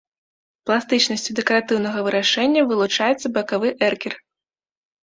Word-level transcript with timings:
Пластычнасцю 0.69 1.31
дэкаратыўнага 1.39 1.99
вырашэння 2.09 2.61
вылучаецца 2.73 3.33
бакавы 3.39 3.69
эркер. 3.91 4.13